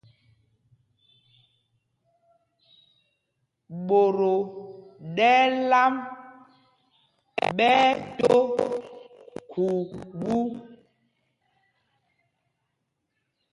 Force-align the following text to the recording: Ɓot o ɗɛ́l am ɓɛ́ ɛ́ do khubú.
Ɓot 3.87 4.17
o 4.31 4.33
ɗɛ́l 5.15 5.71
am 5.81 5.95
ɓɛ́ 7.57 7.73
ɛ́ 7.89 7.93
do 8.17 8.33
khubú. 9.51 10.37